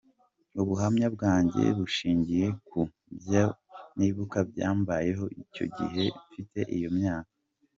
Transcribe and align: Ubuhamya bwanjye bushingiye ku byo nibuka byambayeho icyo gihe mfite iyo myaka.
Ubuhamya 0.61 1.07
bwanjye 1.15 1.63
bushingiye 1.77 2.47
ku 2.67 2.79
byo 3.17 3.45
nibuka 3.97 4.37
byambayeho 4.49 5.25
icyo 5.41 5.65
gihe 5.77 6.03
mfite 6.27 6.59
iyo 6.77 6.89
myaka. 6.97 7.31